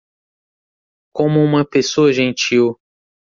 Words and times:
Como 1.15 1.43
uma 1.43 1.63
pessoa 1.63 2.11
gentil 2.11 2.75